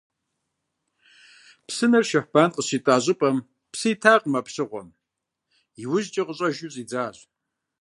[1.67, 3.37] Псынэр Шэхьбан къыщитӀа щӀыпӀэм
[3.71, 4.87] псы итакъым абы щыгъуэм,
[5.83, 7.17] иужькӀэ къыщӀэжу щӀидзащ.